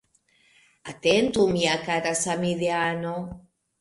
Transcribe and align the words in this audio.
Atentu 0.83 1.47
mia 1.47 1.75
kara 1.85 2.15
samideano. 2.23 3.15